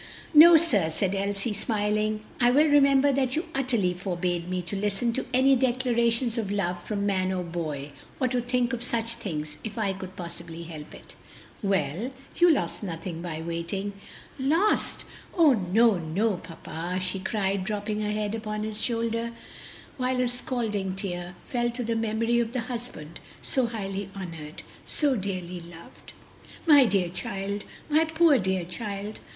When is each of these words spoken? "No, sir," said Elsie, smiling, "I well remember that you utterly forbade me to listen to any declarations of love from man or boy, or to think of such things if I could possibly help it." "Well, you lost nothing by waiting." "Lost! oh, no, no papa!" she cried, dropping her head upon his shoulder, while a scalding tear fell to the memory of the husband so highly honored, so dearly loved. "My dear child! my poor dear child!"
"No, 0.33 0.57
sir," 0.57 0.89
said 0.89 1.13
Elsie, 1.13 1.53
smiling, 1.53 2.21
"I 2.39 2.49
well 2.49 2.65
remember 2.65 3.11
that 3.13 3.35
you 3.35 3.45
utterly 3.53 3.93
forbade 3.93 4.49
me 4.49 4.63
to 4.63 4.75
listen 4.75 5.13
to 5.13 5.27
any 5.31 5.55
declarations 5.55 6.39
of 6.39 6.49
love 6.49 6.81
from 6.81 7.05
man 7.05 7.31
or 7.31 7.43
boy, 7.43 7.91
or 8.19 8.27
to 8.29 8.41
think 8.41 8.73
of 8.73 8.81
such 8.81 9.13
things 9.13 9.59
if 9.63 9.77
I 9.77 9.93
could 9.93 10.15
possibly 10.15 10.63
help 10.63 10.95
it." 10.95 11.15
"Well, 11.61 12.09
you 12.35 12.51
lost 12.51 12.81
nothing 12.81 13.21
by 13.21 13.43
waiting." 13.43 13.93
"Lost! 14.39 15.05
oh, 15.37 15.53
no, 15.53 15.99
no 15.99 16.37
papa!" 16.37 16.97
she 16.99 17.19
cried, 17.19 17.63
dropping 17.63 18.01
her 18.01 18.09
head 18.09 18.33
upon 18.33 18.63
his 18.63 18.81
shoulder, 18.81 19.33
while 19.97 20.19
a 20.19 20.27
scalding 20.27 20.95
tear 20.95 21.35
fell 21.45 21.69
to 21.69 21.83
the 21.83 21.95
memory 21.95 22.39
of 22.39 22.53
the 22.53 22.61
husband 22.61 23.19
so 23.43 23.67
highly 23.67 24.09
honored, 24.15 24.63
so 24.87 25.15
dearly 25.15 25.59
loved. 25.59 26.13
"My 26.65 26.85
dear 26.85 27.09
child! 27.09 27.65
my 27.87 28.05
poor 28.05 28.39
dear 28.39 28.65
child!" 28.65 29.19